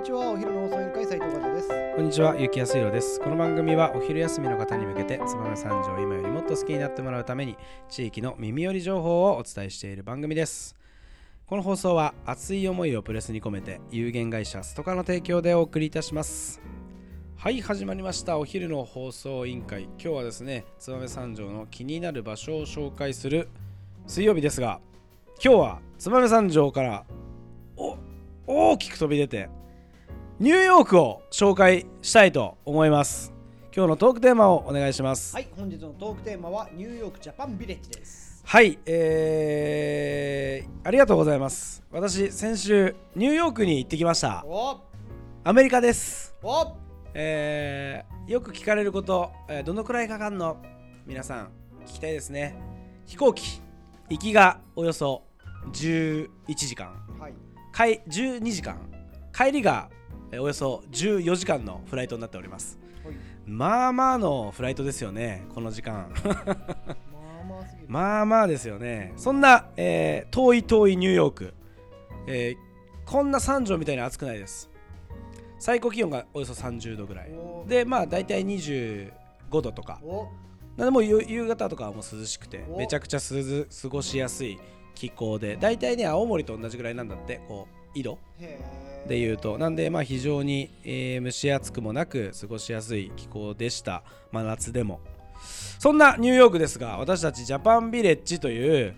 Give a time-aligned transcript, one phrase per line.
[0.00, 3.20] にちはお昼の放送委員会斉藤和ですこんにちは、ゆきやすいろです。
[3.20, 7.54] この番組はお昼休みの方に向けて、燕三条を今よりもっと好きになってもらうために、
[7.90, 10.74] 地域の耳寄り情報をお伝えしている番組です。
[11.44, 16.62] この放送は熱い思いをプレスに込めて、有限会社ストカの提供でお送りいたします。
[17.36, 18.38] はい、始まりました。
[18.38, 19.82] お昼の放送委員会。
[19.82, 23.50] 今日はですね、燕三条の気になる場所を紹介する
[24.06, 24.80] 水曜日ですが、
[25.44, 27.04] 今日は燕三条から
[28.46, 29.50] 大きく飛び出て、
[30.40, 33.34] ニューヨークを紹介したいと思います。
[33.76, 35.34] 今日のトークテーマをお願いします。
[35.34, 41.82] はい本日のトークテーマはニューヨークジャパンビレッジですはい、えー、ありがとうございます。
[41.90, 44.42] 私、先週、ニューヨークに行ってきました。
[44.46, 44.80] お
[45.44, 46.34] アメリカです。
[46.42, 46.72] お
[47.12, 50.56] えー、よく聞かれること、えーどのくらいかかんの？
[51.06, 51.50] 皆さん、
[51.84, 52.56] 聞きたいですね。
[53.04, 53.60] 飛行機、
[54.08, 55.22] 行きがおよそ
[55.74, 57.34] 11時間、はい
[57.74, 58.78] 帰12時間、
[59.34, 59.99] 帰りがえー
[60.38, 62.78] およそ14時間のフライトになっております。
[63.04, 63.14] はい
[63.46, 66.12] まあまあのフライトですよね、この時間。
[67.88, 69.12] まあまあですよね。
[69.16, 71.54] そんな、えー遠い遠いニューヨーク、
[72.26, 72.70] えー
[73.10, 74.70] こんな三条みたいに暑くないです。
[75.58, 77.32] 最高気温がおよそ30度ぐらい。
[77.32, 79.10] おで、まあ大体25
[79.50, 79.98] 度とか。
[80.04, 80.28] お
[80.76, 84.60] なんでもう夕夕方とかはもう涼しくて、おめちゃくちゃ涼過ごしやすい
[84.94, 88.18] 気候で、大体ね、青森と同じぐらいなんだって、こう、緯度
[89.06, 89.58] でいうと。
[89.58, 94.02] なんでまあ非常に、えー蒸し暑くもなく過ごしやすい気候でした。
[94.32, 95.00] 真夏でも。
[95.78, 98.94] そんなニューヨークですが私たちジャパンビレッジという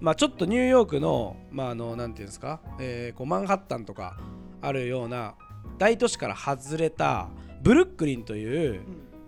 [0.00, 4.18] まあちょっとニューヨークのまああのなんていうんですか、えーこうマンハッタンとか
[4.60, 5.34] あるような
[5.78, 7.28] 大都市から外れた
[7.62, 8.80] ブルックリンという、うん。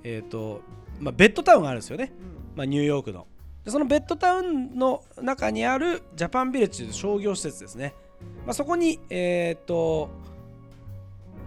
[0.04, 0.62] えっ、と
[1.00, 2.12] まあベッドタウンがあるんですよね。
[2.18, 2.56] うん。
[2.56, 3.26] まあ、ニューヨークの。
[3.64, 7.94] でそのベッドタウンの中にあるジャパンビレッジという商業施設ですね、
[8.48, 10.08] まあ、そこに、えーっと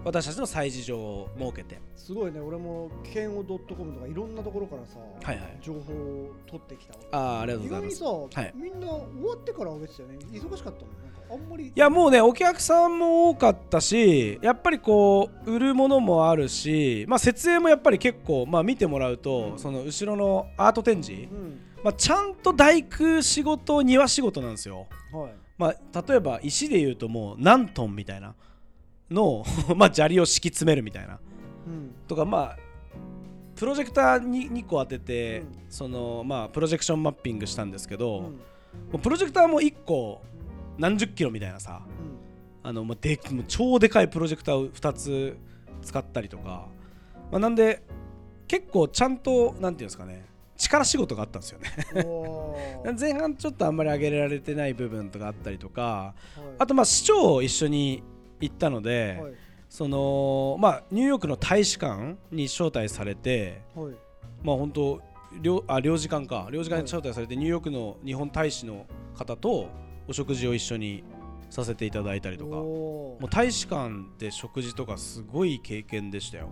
[0.03, 2.39] 私たちの催事場を設けて、すごいね。
[2.39, 7.97] 俺もケンオ .com とかいろんなところからさはいはい、情報を取ってきたあーありがとう意ございます。
[7.97, 8.53] 外にさ、はい。
[8.55, 10.17] みんな終わってから上げてたよね。
[10.31, 11.67] 忙しかったのなんかあんまり。
[11.67, 21.61] いやもうねお客さんも多かったしやっぱりこう売るものもあるし、まあ、設営もやっぱり結構、まあ、見てもらうとその後ろのアート展示、うん。
[21.83, 24.87] まあ、ちゃんと大工仕事庭仕事なんですよ。
[25.11, 28.33] はいまあ、例えば石でいうともう何トンみたいな
[29.11, 29.45] の
[29.77, 31.19] まあ砂利を敷き詰めるみたいな。
[31.67, 31.93] うん。
[32.07, 32.57] とかまあ
[33.55, 35.47] プロジェクターに2個当てて、うん。
[35.69, 38.25] そのまあプロジェクションマッピングしたんですけど、うん。
[38.25, 38.39] も
[38.95, 40.23] うプロジェクターも1個
[40.79, 41.85] 何十キロみたいなさ
[42.63, 45.37] あの、まあ、で超でかいプロジェクターを2つ
[45.83, 46.69] 使ったりとか、
[47.31, 47.83] まあ、なんで
[48.47, 50.25] 結構ちゃんとなんていうんですかね
[50.61, 51.69] 力仕事があったんですよね。
[52.99, 56.55] 前半ちょっとあんまり上げられてない部分とかあったりとかはい。
[56.59, 58.03] あとまあ市長を一緒に
[58.39, 59.33] 行ったので、はい。
[59.69, 63.93] そのまあニューヨークの大使館に招待されてはい。
[64.43, 65.01] まあ本当
[65.41, 66.47] 領あ領事館か。
[66.51, 68.85] 領事館に招待されてニューヨークの日本大使の
[69.15, 69.67] 方と
[70.07, 71.03] お食事を一緒に
[71.49, 72.57] させていただいたりとか。
[72.57, 76.49] もう大使館で食事とかすごい経験でしたよ。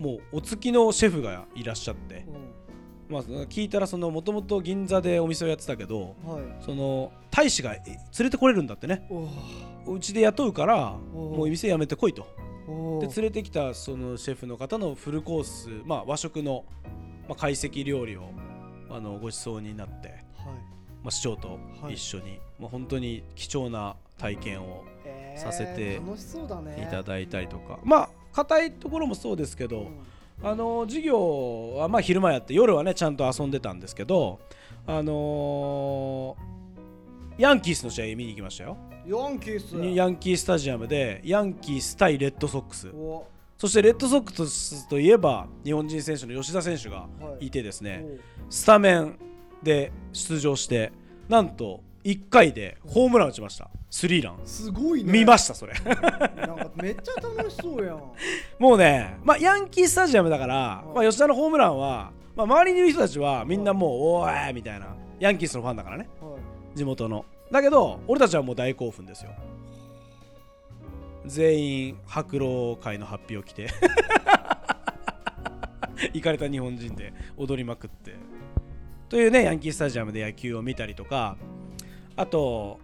[0.00, 2.26] おもうお付きのシェフがいらっしゃって。
[2.28, 2.67] う
[3.08, 6.42] まあ聞いたらそのもともと銀座でお店をやってたけどんはい。
[6.60, 9.08] その大使がえ連れてこれるんだってね。
[9.86, 12.26] うちで雇うからもう店辞めてこいと。
[13.00, 16.64] で連れてきたそのシェフの方のフルコース、まあ、和食の、
[17.26, 18.30] まあ、懐石料理を
[18.90, 20.18] あのご馳走になって、はい。
[21.02, 21.58] まあ、市長と
[21.88, 26.00] 一緒に、まあ、本当に貴重な体験をえーさせて
[26.82, 29.86] いただいたりとか、まあ硬いところもそうですけど、うん
[30.42, 34.38] あの授業はまあ昼間やって夜はねちゃんと遊んでたんですけど
[34.86, 36.48] あのー
[37.38, 38.76] ヤンキースの試合見に行きましたよ。
[39.06, 42.88] ヤンキースヤンキースタジアムでヤンキース対レッドソックス。
[42.88, 43.24] お。
[43.56, 47.46] そしてレッドソックスといえば日本人選手の吉田選手がはい。
[47.46, 48.04] いてですね、
[48.48, 48.52] お。
[48.52, 49.18] スタメン
[49.62, 50.90] で出場して
[51.28, 54.38] なんと1回でホームラン打ちましたスリーラン。
[54.44, 55.12] すごいね。
[55.12, 55.72] 見ましたそれ。
[55.72, 58.02] なんかめっちゃ楽しそうやん。
[58.58, 66.08] もうね、まあ、ヤンキースタジアムだから、うんまあ、吉田のホームランは、まあ、周りにいる人たちはみんなもうおーいみたいなヤンキースのファンだからね。
[66.20, 66.36] は
[66.74, 66.76] い。
[66.76, 67.24] 地元の。
[67.50, 69.30] だけど俺たちはもう大興奮ですよ。
[71.24, 73.68] 全員白老会の発表を着て
[76.14, 78.14] 行かれた日本人で踊りまくって。
[79.08, 81.38] というねヤンキースタジアムで野球を見たりとか。
[82.16, 82.80] あと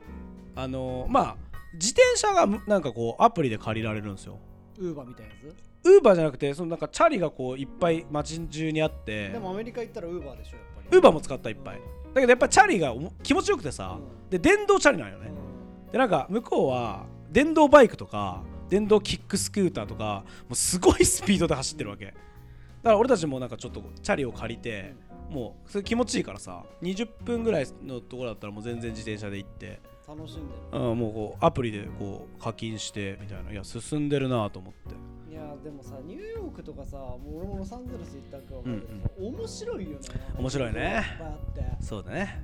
[0.57, 1.37] あのまあ
[1.75, 4.39] 自転車がなんかこうアプリで借りられるんですよ。
[4.79, 5.39] ウーバーみたいなや
[5.85, 9.29] ウーバーじゃなくてそのなんかチャリがこういっぱい街中にあって。
[9.31, 10.97] つでもアメリカ行ったらウーバーでしょやっぱり。
[10.97, 11.81] ウーバーも使ったいっぱい。
[12.15, 15.93] だけどやっぱチャリが気持ちよくてさ、うで電動チャリなんよね、ん。
[15.93, 22.07] でなんか向こうは電動バイクとか電動キックスクーターとかもうすごいスピードで走ってるわけ。
[22.07, 22.17] だか
[22.91, 24.95] ら俺たちもなんかちょっとチャリを借りて
[25.31, 30.79] もうそれ気持ちいいからさ20分ぐらいのところだったらもう全然自転車で行って楽しんでる。
[30.79, 33.53] うんもうこうアプリでこう課金してみたいな。
[33.53, 34.95] いや進んでるなと思って。
[35.31, 39.99] いやでもさニューヨークとかさもう俺もロサンゼルス行ったか分かるけどさ、面白いよね。
[40.39, 41.03] 面白いね。
[41.81, 42.43] そうだね。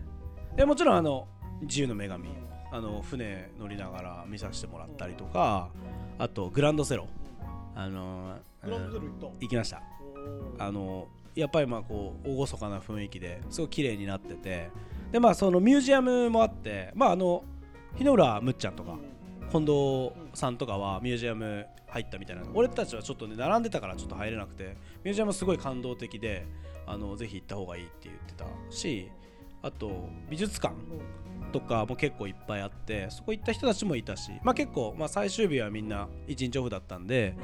[0.57, 1.29] でもちろんあの
[1.63, 2.29] 自由の女神。
[2.73, 5.71] あの船乗りながら見させてもらったりとか
[6.19, 7.09] あとグランドセロ。
[7.75, 9.83] あのグランドゼうんロ行っ行きました。
[10.59, 14.71] あのやっぱりまあこう厳かな雰囲気ですごい綺麗になってて
[15.13, 17.45] でまあそのミュージアムもあってまああの
[17.97, 18.97] 日野浦むっちゃんとか
[19.51, 22.43] 近藤さんとかはミュージアム入ったみたいな。
[22.55, 26.47] 俺たちはちょっとね並んでたからちょっと入れなくてミュージアムすごい感動的で
[26.87, 29.11] あのぜひ行った方がいいって言ってたし
[29.63, 30.75] あと美術館
[31.53, 37.35] とかも結構いっぱいあってそこ行った人たちもいたしまあ結構、まあ、最終日はみんな1日オフだったんで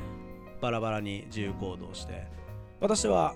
[0.61, 2.27] バラバラに自由行動して
[2.81, 3.35] 私は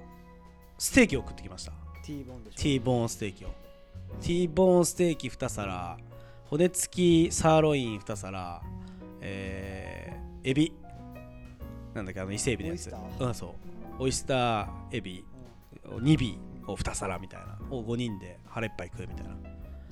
[0.78, 1.72] ステーキを食ってきました。
[2.56, 3.48] T ボーンステーキを
[4.20, 5.96] T ボーンステーキ2皿
[6.44, 8.62] 骨付きサーロイン2皿
[9.20, 10.72] えー、エビ。
[11.94, 12.90] なんだっけあの伊勢エビのやつ。
[13.20, 13.50] うんそう。
[13.98, 15.24] オイスターエビ。
[15.84, 17.58] 2尾を2皿みたいな。
[17.70, 19.34] を5人で腹いっぱい食うみたいな。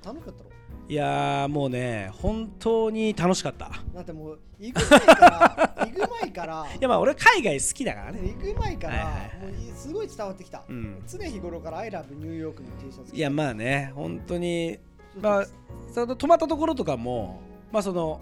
[0.04, 0.50] 楽しかったろ
[0.88, 3.66] いやーもうね本当に楽しかった。
[3.66, 6.66] いだってもう行く前から 行く前から。
[6.80, 8.20] やまあ俺海外好きだからね。
[8.22, 11.02] 行く前から、はいはいはいもうすごい伝わってきた、うん。
[11.06, 14.78] 常日頃から「I love ニューヨーク」の T シャツいやまあね本当に
[15.12, 15.46] ちょっとまあ
[15.92, 17.40] その泊まったところとかも
[17.70, 18.20] まあその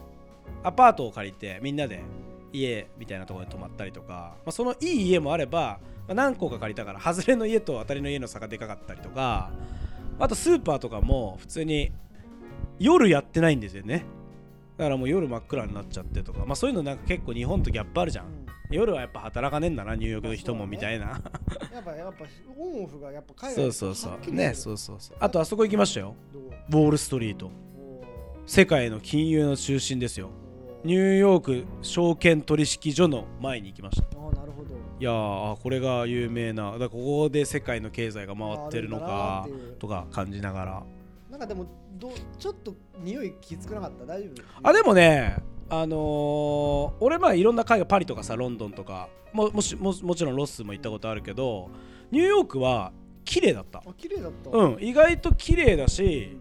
[0.62, 2.02] アパートを借りてみんなで
[2.52, 5.78] 家みたいなところに泊まったりとか、まあ、そのいい家もあれば、
[6.08, 9.50] まあ、何個か借りたから外れの家と当たりの家の差がでかかったりとか
[10.18, 11.92] あとスーパーとかも普通に
[12.78, 14.04] 夜やってないんですよね。
[14.76, 18.26] だからもう夜真っ暗になっちゃってとか、まあ、そういうのなんか結構日本とギャップあるじゃん。
[18.26, 18.46] うん。
[18.70, 21.06] 夜はやっぱ働かねえんだなニューヨークの人もみたいな。
[21.72, 22.24] やっぱやっぱ
[22.58, 24.34] オンオフがやっぱ海外そうそうそう。
[24.34, 25.16] ねそうそうそう。
[25.20, 26.14] あとあそこ行きましたよ。
[26.70, 27.50] ウォールストリート。
[28.44, 30.30] 世界の金融の中心ですよ。
[30.84, 34.06] ニューヨーク証券取引所の前に行きました。
[34.16, 34.68] あーなるほど。
[35.00, 40.82] いやーあこれが有名なだここで世界の経済が回ってるのかとか感じながら
[41.36, 41.66] なんかでも
[41.98, 44.06] どうちょっと匂いきつくなかった？
[44.06, 44.42] 大丈夫？
[44.62, 45.36] あでもね
[45.68, 51.68] あのー俺まあいろんな海外パリとかさロンドンとかももしももちろんロスも行ったことあるけど
[52.10, 52.92] ニューヨークは
[53.26, 53.80] 綺麗だった。
[53.80, 54.50] あ綺麗だった。
[54.50, 56.38] うん意外と綺麗だし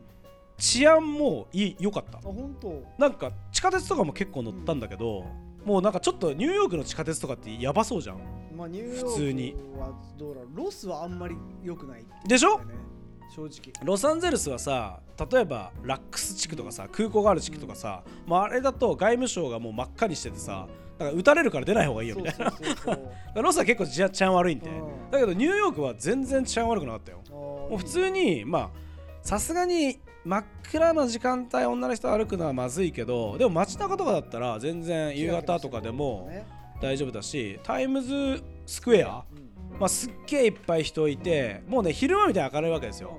[0.58, 2.20] 治安もいい良かった。
[2.20, 2.82] あ本当？
[2.98, 5.26] なんか地下鉄とかも結構乗ったんだけど、
[5.66, 8.20] もうなんかちょっとニューヨークの地下鉄とかってやばそうじゃん。
[8.56, 10.56] まあニューヨーク普通にはどうだろう？
[10.56, 12.60] ロスはあんまり良くないっていうでしょ？
[12.60, 12.66] ね
[13.30, 13.74] 正直。
[13.84, 15.00] ロサンゼルスはさ
[15.32, 20.68] 例えばラックス地区とかさ空港がある地区とかさ、まあ、あれだと外務省がもう真っ赤にしててさ
[20.98, 22.54] だから撃たれるから出ない方がいいよみたいな。
[23.42, 25.12] ロスは結構治安治安悪いんで、うん。
[25.12, 27.20] だけどニューヨークは全然治安悪くなかったよ。
[27.30, 28.70] もう普通にまあ
[29.22, 36.46] さすがに真っ暗な時間帯女の人歩くのはまずいけどでも街中とかだったら全然夕方とかでもね。
[36.82, 39.46] 大丈夫だしタイムズスクエア、うん
[39.80, 43.18] まあ、すっげえいっぱい人いてもうね昼間みたいに明るいわけですよ。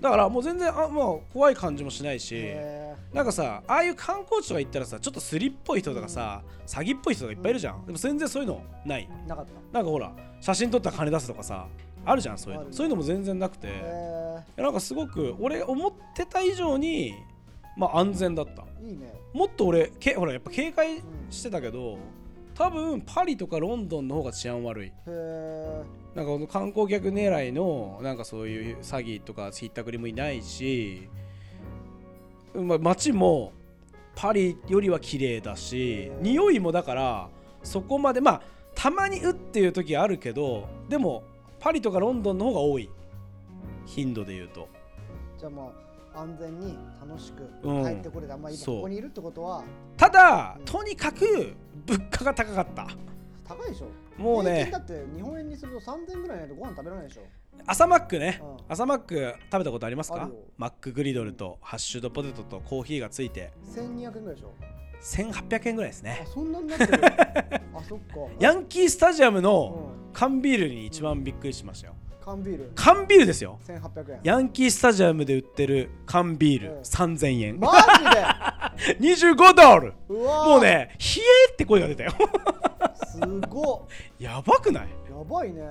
[0.00, 7.86] だからもう全然あもう怖い感じもしないしへなんかさああいう観光地とか行ったらさちょっとスリっぽい人とかさ詐欺っぽい人とかいっぱいいるじゃん。
[7.86, 9.08] でも全然そういうのない。
[9.08, 9.52] ーなかった。
[9.72, 11.68] なんかほら写真撮ったら金出すとかさ
[12.04, 12.72] あるじゃんそういうの。
[12.72, 13.68] そういうのも全然なくて。
[13.70, 17.14] へなんかすごく俺思ってた以上に
[17.76, 18.64] まあ安全だった。
[18.82, 19.14] ーいいね。
[19.32, 21.98] もっと俺けほらやっぱ警戒してたけど
[22.54, 24.92] 多分パリとかロンドンの方が治安悪い。
[26.14, 31.08] なんかこの観光客狙いのなんかそういう詐欺とかひったくりもいないし、
[32.54, 33.52] まあ、街も
[34.14, 37.28] パリよりは綺麗だし匂いもだから
[37.64, 38.42] そこまでまあ
[38.76, 41.24] たまにうっていう時あるけどでも
[41.58, 42.90] パリとかロンドンの方が多い。
[43.86, 44.68] 頻度で言うと。
[45.38, 45.83] じゃあまあ
[46.14, 47.84] 安全に楽しくうん。
[47.84, 49.64] 帰ってこれた、まあ今ここにいるってことは
[49.96, 51.54] ただとにかく
[51.86, 52.86] 物価が高かった。
[53.46, 53.88] 高いでしょ。
[54.20, 54.68] もうね。
[54.72, 57.22] だって日本円にすると3000ぐらいないとご飯食べられないでしょ。
[57.66, 58.40] 朝マックね。
[58.42, 58.56] うん。
[58.68, 60.30] 朝マック食べたことありますか？
[60.56, 63.52] マックグリドルとハッシュドポテトとコーヒーがついて。
[63.74, 64.54] 1200円ぐらいでしょ。
[65.02, 67.04] 1800円ぐらいですあねそんなになってる。
[67.74, 68.14] あそっか。
[68.40, 70.12] ヤンキースタジアムうのん。
[70.14, 72.72] 缶ビールに一番びっくりしましたよ缶ビール。
[72.74, 73.58] 缶ビールですよ。
[73.66, 74.20] 1800円。
[74.22, 76.72] ヤンキースタジアムで売ってる缶ビール。
[76.72, 76.80] うん。
[76.80, 77.60] 3000円。
[77.60, 77.72] マ
[78.98, 79.92] ジ25 ドル。
[80.08, 82.12] もうね冷えって声が出たよ。
[83.12, 83.86] すご
[84.18, 84.86] やばくない？
[84.86, 85.62] っやばいね。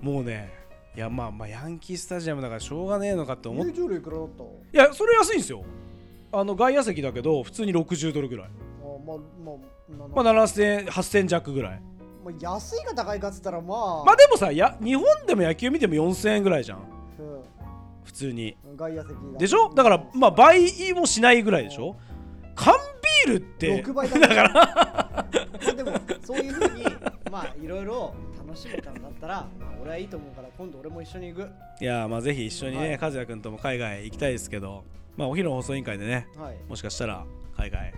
[0.00, 0.50] もうね
[0.96, 4.44] いやまあまあヤンキースタジアムだからしょうがねえのかって思っいくらだった？
[4.44, 5.64] あいやそれ安いんですよ。
[6.30, 8.48] あの外野席だけど普通に60ドルぐらい。
[8.48, 9.16] あまあ
[10.14, 11.82] まあ7000 8000弱ぐらい
[12.32, 16.78] まあ、安いか高いかっつったらまあ、まあでもさや日本でも野球見ても4000円ぐらいじゃん。
[16.78, 16.82] う
[18.04, 18.56] 普通に。
[18.72, 19.38] ん、外野席が。
[19.38, 19.72] でしょ？
[19.74, 21.96] だからまあ倍もしないぐらいでしょ？
[22.54, 22.74] 缶
[23.26, 24.52] ビールって6倍だだから。
[24.52, 25.26] ま
[25.70, 25.92] あでも
[26.24, 26.84] そういうふうに
[27.30, 28.14] まあいろいろ
[28.46, 31.50] 楽しめたんだったら、まあ、俺はいいと思うから今度俺も一緒に行く。
[31.80, 32.98] いやーまあぜひ一緒にね、はい。
[33.00, 34.84] 和也君とも海外行きたいですけど
[35.16, 36.56] まあお昼の放送委員会でねはい。
[36.68, 37.24] もしかしたら
[37.56, 37.92] 海外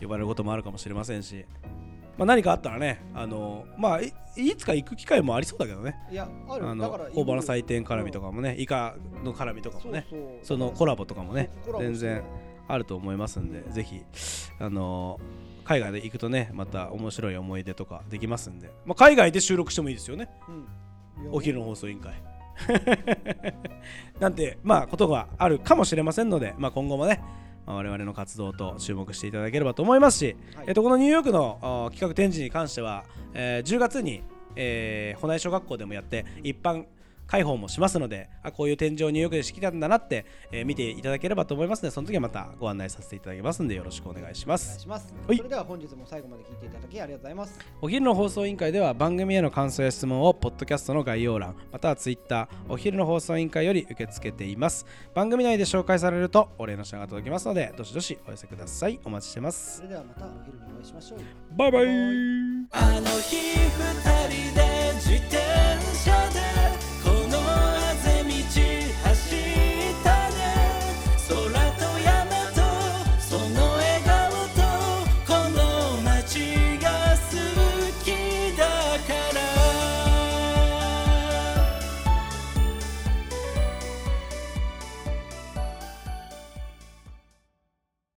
[0.00, 1.46] 呼ばれることもあるかもしれませんし、
[2.16, 5.96] まあ、何かあったらねあのまあいいつか行く機会もありそうだけどね。
[6.10, 6.68] いやある。
[6.68, 10.06] あだからの工場の祭典絡みとかもねイカの絡みとかもね
[10.42, 12.22] そのコラボとかもね全然
[12.66, 14.02] あると思いますんでぜひ
[14.58, 15.20] あの
[15.64, 20.28] 海外で行くとねまた面白い思い出とかできますんで、まあ、海外で収録してもいいですよね。
[20.48, 20.66] うん。
[21.30, 22.12] お昼の放送委員会。
[24.20, 27.20] なんてまあことがあるかもしれませんので、まあ、今後もね、
[27.66, 30.64] まあ我々の活動と注目していただければと思いますし、はい。
[30.68, 34.22] えっと、このニューヨークのあ企画展示に関しては、えー10月に、
[34.56, 36.84] えー、保内小学校でもやって一般
[37.26, 45.14] 開放もしますのであこういう展示をニューヨークでしてきたんだなって、えー見ていただければと思いますのでその時はまたご案内させていただきますのでよろしくお願いしまお願すいします。
[45.26, 45.36] はい。
[45.36, 47.58] それでは本日も最後まで聞いていただきありがとうございます。
[47.80, 54.86] お昼の放送委員会では番組への感想や質問をポッドキャストの概要欄またはツイッターお昼の放送委員会より受け付けています。
[55.14, 59.00] 番組内で紹介されるとお礼の品が届きますのでどしどしお寄せください。
[59.04, 59.76] お待ちしてます。
[59.76, 61.18] それではまたお昼にお会いしましょう。
[61.56, 61.84] バイバイ。
[61.84, 63.70] あの日二
[64.28, 65.36] 人で自転
[65.94, 66.43] 車で